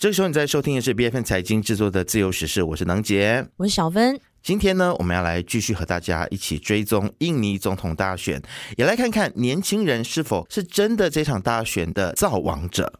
[0.00, 4.18] 这个时候你在收听的是 B F N 财经制作的自由时事，我是能杰，我是小芬。
[4.42, 8.40] 今天呢，我们要来继续和大家一起追踪印尼总统大选，
[8.78, 12.90] 也来看看年轻人是否是真的这场大选的造王者。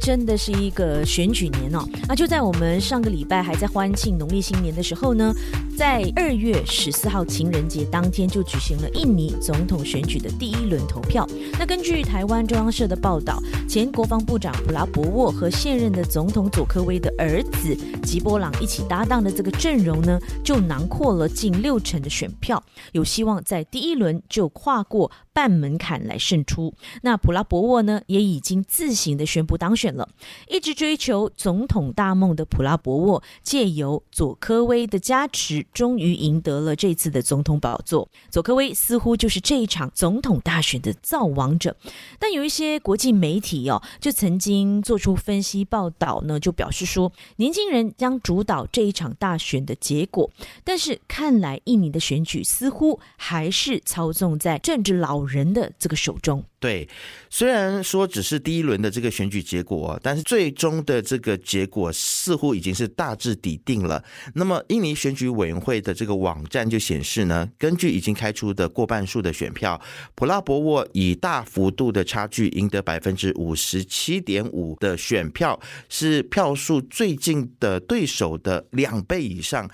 [0.00, 1.86] 真的是一个选举年哦！
[2.08, 5.34] 那，就在我们上个礼拜还在欢庆农历新年的时候呢，
[5.76, 11.26] 在二月十四号情人节当天就举行了印尼总统选举的第一轮投票。
[11.58, 26.74] 那根据台湾中央社的报道，前国防部长普拉博沃和现任的总统佐科威的儿子吉波朗一起搭档的这个阵容呢，就囊括了近六成的选票，有希望在第一轮就跨过半门槛来胜出。
[27.02, 29.92] 那普拉博沃呢，也已经自行的宣布当选。
[29.94, 30.08] 了，
[30.48, 38.08] 一直追求总统大梦的普拉博沃，借由佐科威的加持，终于赢得了这次的总统宝座。
[38.30, 41.76] 佐科威似乎就是这一场总统大选的造王者。
[42.18, 50.30] 但有一些国际媒体哦，就曾经做出分析报道呢，就表示说，年轻人将主导这一场大选的结果。
[50.64, 56.44] 但是看来，印尼的选举似乎还是操纵在政治老人的这个手中。
[56.58, 56.88] 对，
[57.28, 64.04] 虽然说只是第一轮的这个选举结果，但是最终的这个结果似乎已经是大致底定了。
[64.34, 69.80] 那么，印尼选举委员会的这个网站就显示呢，根据已经开出的过半数的选票，
[70.14, 79.68] 普拉博沃以大幅度的差距赢得百分之五十七点五的选票，是票数最近的对手的两倍以上，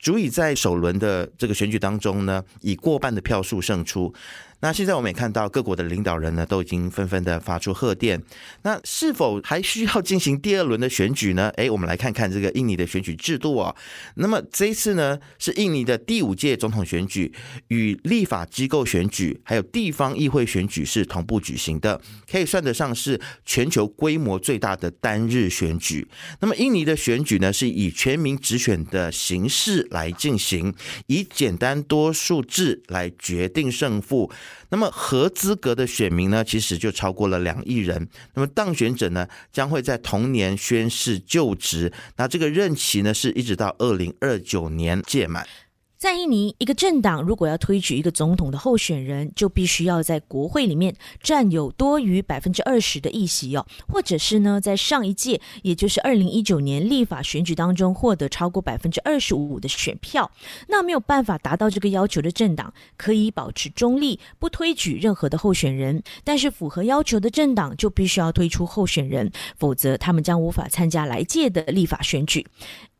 [0.00, 4.12] 足以在首轮的这个选举当中呢，以过半的票数胜出。
[4.62, 8.22] 那现在我们也看到各国的领导人呢，都已经纷纷的发出贺电。
[8.60, 11.50] 那是否还需要进行第二轮的选举呢？
[11.56, 13.74] 哎，我们来看看这个印尼的选举制度啊。
[14.16, 17.32] 那么这一次呢，是印尼的第五届总统选举，
[17.68, 21.98] 与立法机构选举还有地方议会选举是同步举行的，
[22.30, 26.06] 可以算得上是全球规模最大的单日选举。
[26.40, 30.74] 那么印尼的选举呢，是以全民直选的形式来进行，
[31.06, 34.30] 以简单多数制来决定胜负。
[34.70, 38.08] 那么合资格的选民呢，其实就超过了两亿人。
[38.34, 41.92] 那么当选者呢，将会在同年宣誓就职。
[42.16, 45.46] 那这个任期呢，是一直到二零二九年届满。
[46.00, 60.30] 在印尼，一个政党如果要推举一个总统的候选人，就必须要在国会里面占有多于百分之二十的议席哦，或者是呢，在上一届，也就是二零一九年立法选举当中获得超过百分之二十五的选票。
[60.68, 66.02] 那没有办法达到这个要求的政党，可以保持中立，不推举任何的候选人。
[66.24, 72.46] 但是符合要求的政党就必须要推出候选人，否则他们将无法参加来届的立法选举。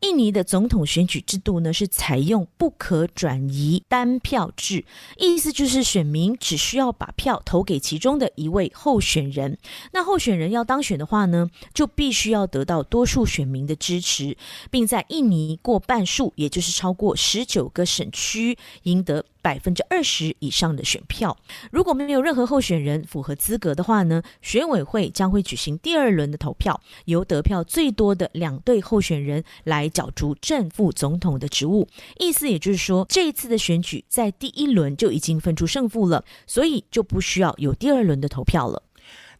[0.01, 4.83] 印尼的总统选举制度呢，是采用不可可转移单票制，
[5.15, 9.57] 意思就是选民只需要把票投给其中的一位候选人。
[9.93, 14.35] 那候选人要当选的话呢，就必须要得到多数选民的支持，
[14.69, 19.23] 并在印尼过半数，也就是超过十九个省区赢得。
[19.41, 21.37] 百分之二十以上的选票，
[21.71, 31.87] 如果没有任何候选人符合资格的话呢，选委会将会举行第二轮的投票，由得票最多的两对候选人来角逐正副总统的职务。
[32.19, 38.83] 意思也就是说，这一次的选举在第一轮就已经分出胜负了，所以就不需要有第二轮的投票了。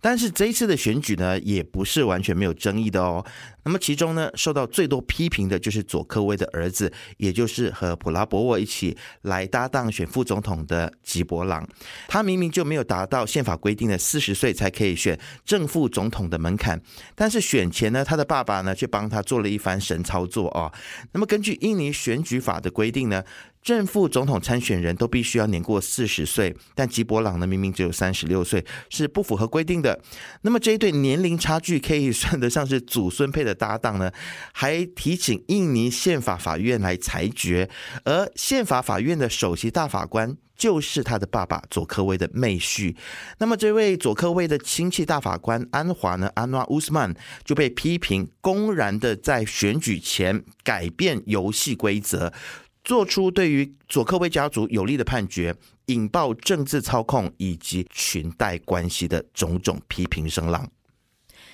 [0.02, 3.24] 但是这一次的选举呢，也不是完全没有争议的哦。
[3.64, 11.66] 那么其中呢，受到最多批评的就是佐科威的儿子，也就是和普拉博沃一起来搭档选副总统的吉伯朗。
[12.08, 16.82] 他明明就没有达到宪法规定的四十岁才可以选正副总统的门槛，
[17.14, 20.74] 但是选前呢，他的爸爸呢却帮他做了一番神操作哦。
[21.12, 23.24] 那么根据印尼选举法的规定呢。
[23.62, 30.00] 正副总统参选人都必须要年过四十岁，但吉伯朗呢明明只有三十六岁，是不符合规定的。
[30.42, 34.12] 那么这一对年龄差距可以算得上是祖孙配的搭档呢？
[34.52, 37.70] 还提请印尼宪法法院来裁决，
[38.04, 42.96] 而宪法法院的首席大法官就是他的爸爸佐科威的妹婿。
[43.38, 47.14] 那么这位佐科威的亲戚大法官安华呢，安瓦乌斯曼
[47.44, 52.34] 就被批评公然的在选举前改变游戏规则。
[52.84, 55.56] 做出对于佐科威家族有利的判决，
[55.86, 60.70] 引爆政治操控以及裙带关系的种种批评声浪。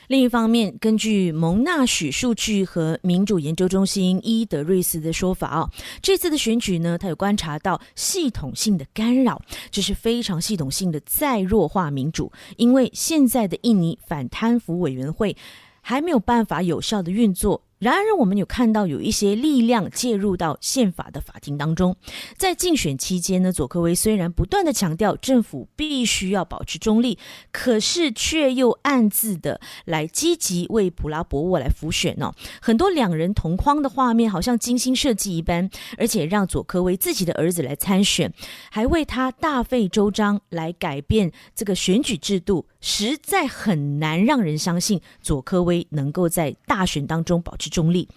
[0.07, 5.69] 另一方面，根据蒙纳许数据和民主研究中心伊德瑞斯的说法哦，
[6.01, 15.35] 这次的选举呢，他有观察到系统性的干扰，这是非常系统性的再弱化民主，因为现在的印尼反贪腐委员会
[15.81, 17.66] 还没有办法有效的运作。
[17.79, 21.95] 然而，我们有看到有一些力量介入到宪法的法庭当中。
[22.35, 27.19] 在竞选期间呢，佐科威虽然不断的强调政府必须要保持中立，
[27.51, 32.33] 可是却又暗自的来积极为普拉博沃来辅选呢。
[32.59, 35.69] 很多两人同框的画面，好像精心设计一般，
[35.99, 38.33] 而且让佐科威自己的儿子来参选，
[38.71, 42.65] 还为他大费周章来改变这个选举制度。
[42.79, 48.07] 实在很难让人相信佐科威能够在大选当中保持中立。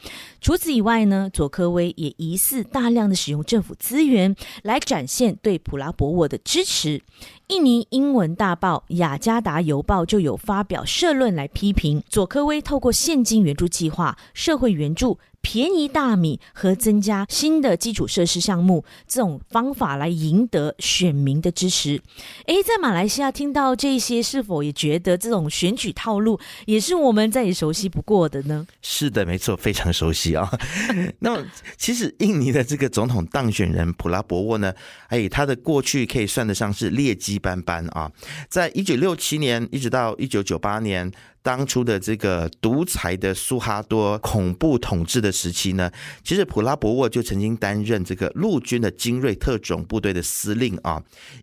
[0.40, 7.02] 除此以外呢，佐科威也疑似大量的使用政府资源来展现对普拉博沃的支持。
[7.48, 15.18] 印尼英文大报《雅加达邮报》就有发表社论来批评佐科威透过现金援助计划、社会援助。
[15.42, 22.00] 便宜大米和增加新的基础设施项目这种方法来赢得选民的支持。
[22.46, 28.66] 诶，在马来西亚听到这些，是否也觉得这种选举套路也是我们再也熟悉不过的呢？
[28.82, 30.50] 是的，没错，非常熟悉啊。
[31.20, 31.46] 那么，
[31.76, 34.72] 其实印尼的这个总统当选人普拉博沃呢，
[35.08, 38.10] 哎，他的过去可以算得上是劣迹斑斑啊。
[38.48, 41.10] 在一九六七年一直到一九九八年。
[41.42, 45.90] 当初的这个独裁的苏哈多恐怖统治的时期呢，
[46.22, 51.02] 其实普拉博沃就曾经担任这个陆军的精锐特种部队的司令啊。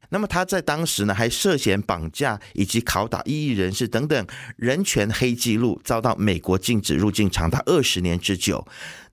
[0.10, 8.66] 那么他在当时呢，还涉嫌绑架以及拷打异议人士等等人权黑记录，遭到美国禁止入境长达二十年之久。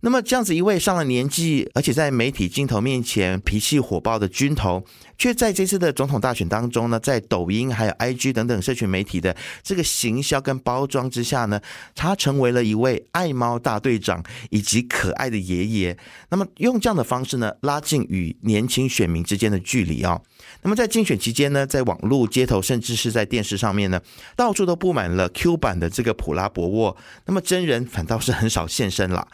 [0.05, 4.85] 那么这样子一位上了年纪，而且在媒体镜头面前脾气火爆的军头，
[5.17, 11.59] 却在这次的总统大选当中呢，在抖音还有 IG 等等社群媒体的这个行销跟包装之下呢，
[11.95, 15.97] 他成为了一位爱猫大队长以及可爱的爷爷。
[16.29, 20.21] 那么用这样的方式呢，拉近与年轻选民之间的距离啊。
[20.61, 23.99] 那么在竞选期间呢，在网络、街头，甚至是在电视上面呢，
[24.37, 26.95] 到处都布满了 Q 版的这个普拉博沃。
[27.25, 29.27] 那么真人反倒是很少现身了。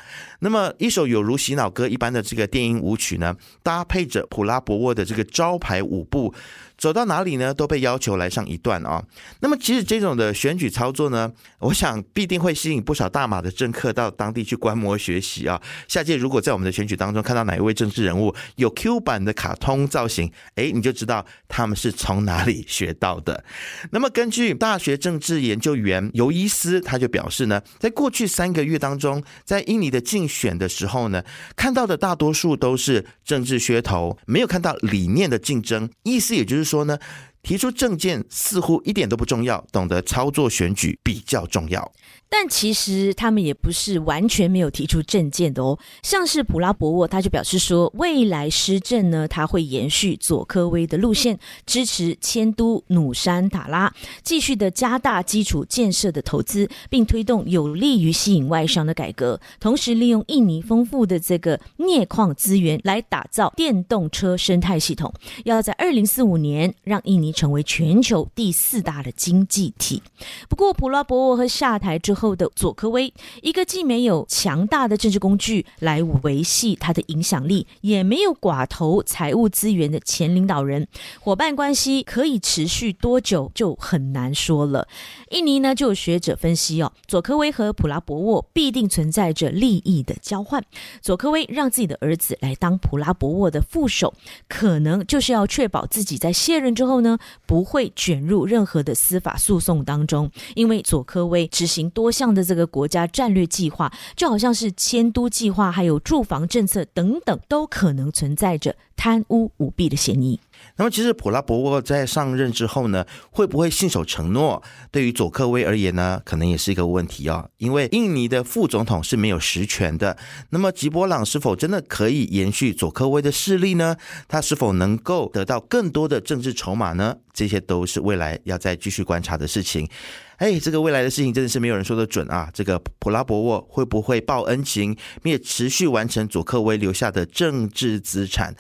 [0.43, 6.35] 那么一首有如洗脑歌一般的这个电音舞曲呢，搭配着普拉博沃的这个招牌舞步。
[6.81, 9.05] 走到哪里呢，都被要求来上一段啊。
[9.41, 15.61] 那么，其实这种的选举操作呢，我想必定会吸引不少大马的政客到当地去观摩学习啊。
[15.87, 23.45] 下届如果在我们的选举当中看到哪一位政治人物有 Q 版的卡通造型，哎，你就知道他们是从哪里学到的。
[23.91, 31.23] 那么，根据大学政治研究员尤伊斯，他就表示呢，在过去三个月当中，在印尼的竞选的时候呢，
[31.55, 35.87] 看到的大多数都是政治噱头，没有看到理念的竞争。
[36.05, 36.70] 意思也就是。
[36.71, 36.97] 说呢，
[37.43, 41.91] 提出政见似乎一点都不重要，懂得操作选举比较重要。
[42.33, 65.13] 但其实他们也不是完全没有提出政见的哦，像是普拉博沃他就表示说，未来施政呢，他会延续佐科威的路线，支持迁都努山塔拉，继续的加大基础建设的投资，并推动有利于吸引外商的改革，同时利用印尼丰富的这个镍矿资源来打造电动车生态系统，
[65.45, 70.03] 要在二零四五年让印尼成为全球第四大的经济体。
[70.49, 72.31] 不过普拉博沃和下台之后。
[72.41, 73.13] 的佐科威，
[73.43, 80.87] 一个既没有强大的政治工具来维系他的影响力，也没有寡头财务资源的前领导人，
[81.21, 84.89] 伙伴关系可以持续多久就很难说了。
[85.31, 90.65] 印尼呢，就有学者分析哦，佐科威和普拉博沃必定存在着利益的交换。
[91.01, 94.15] 佐科威让自己的儿子来当普拉博沃的副手，
[94.49, 102.11] 可能就是要确保自己在卸任之后呢，不会卷入任何的司法诉讼当中，因为佐科威执行多。
[102.11, 110.39] 项的这个国家战略计划，就好像是迁都计划，还有住房政策等等，都可能存在着贪污舞弊的嫌疑。
[110.77, 114.63] 那么，其实普拉博沃在上任之后呢，会不会信守承诺？
[114.91, 117.49] 对于佐科威而言呢，可能也是一个问题啊。
[117.57, 120.19] 因为印尼的副总统是没有实权的。
[120.51, 123.97] 那么，吉波朗是否真的可以延续佐科威的势力呢？
[124.29, 127.17] 他是否能够得到更多的政治筹码呢？
[127.33, 129.89] 这些都是未来要再继续观察的事情。
[130.37, 132.51] 哎，这个未来的事情真的是没有人说得准啊！
[132.53, 138.55] 这个普拉博沃会不会报恩情，并且持续完成佐科威留下的政治资产？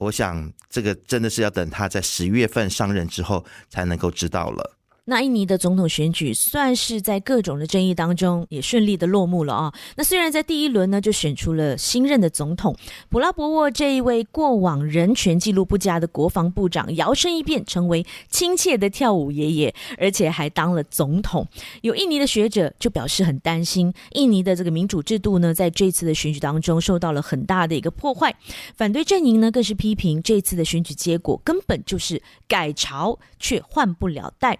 [0.00, 4.78] 我想，这个真的是要等他在十月份上任之后才能够知道了。
[5.06, 9.74] 那印尼的总统选举算是在各种的争议当中也顺利的落幕了啊。
[9.96, 12.76] 那虽然在第一轮呢就选出了新任的总统
[13.08, 21.46] 普拉博沃这一位过往人权记录不佳的国防部长，摇身一变成为亲切的跳舞爷爷，而且还当了总统。
[21.82, 28.34] 有印尼的学者就表示很担心，印尼的这个民主制度呢在这次的选举当中受到了很大的一个破坏。
[28.76, 34.58] 反对阵营呢更是批评这次的选举结果根本就是改朝却换不了代。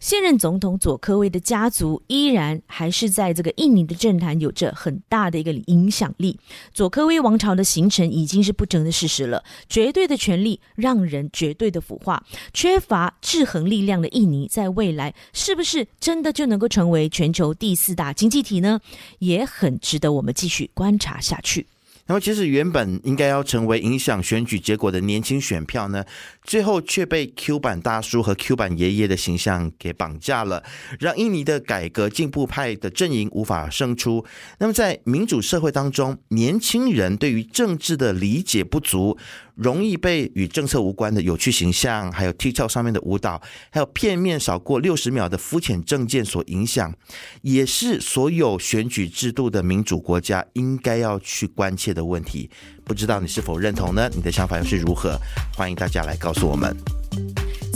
[0.00, 6.38] 现任总统佐科威的家族依然还是在这个印尼的政坛有着很大的一个影响力。
[6.72, 18.80] 佐科威王朝的形成已经是不争的事实了，绝对的权力让人绝对的腐化，缺乏制衡力量的印尼，在未来是不是真的就能够成为全球第四大经济体呢？
[19.18, 21.66] 也很值得我们继续观察下去。
[22.06, 26.04] 那么，其实原本应该要成为影响选举结果的年轻选票呢，
[26.42, 30.62] 最后却被 Q 版大叔和 Q 版爷爷的形象给绑架了，
[30.98, 34.24] 让印尼的改革进步派的阵营无法胜出。
[34.58, 39.16] 那么，在民主社会当中，年轻人对于政治的理解不足。
[39.54, 43.40] 容易被与政策无关的有趣形象，还有 TikTok 上面的舞蹈，
[43.70, 46.94] 还有片面少过六十秒的肤浅政见所影响，
[47.42, 52.50] 也是所有选举制度的民主国家应该要去关切的问题。
[52.84, 54.10] 不知道你是否认同呢？
[54.14, 55.18] 你的想法又是如何？
[55.54, 56.74] 欢迎大家来告诉我们。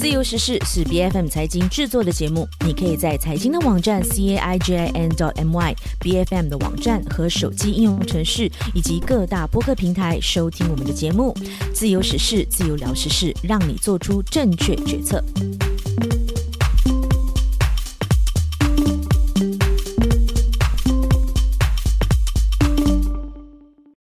[0.07, 6.17] 自由时事是 B F M 财经制作的节目，你可以在财经的网站 c a i j i n dot m y B
[6.19, 11.37] F M 的网站和手机应用程式以及各大播客平台收听我们的节目。
[11.75, 15.21] 自由时事，自由聊时事，让你做出正确决策。